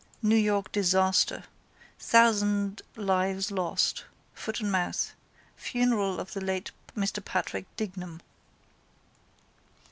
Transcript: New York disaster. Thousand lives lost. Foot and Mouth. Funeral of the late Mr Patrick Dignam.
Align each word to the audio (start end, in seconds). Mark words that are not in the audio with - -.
New 0.23 0.35
York 0.35 0.71
disaster. 0.71 1.43
Thousand 1.99 2.81
lives 2.95 3.51
lost. 3.51 4.05
Foot 4.33 4.59
and 4.59 4.71
Mouth. 4.71 5.13
Funeral 5.55 6.19
of 6.19 6.33
the 6.33 6.41
late 6.41 6.71
Mr 6.97 7.23
Patrick 7.23 7.65
Dignam. 7.77 8.19